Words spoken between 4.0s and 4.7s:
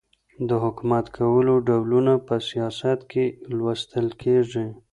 کیږي.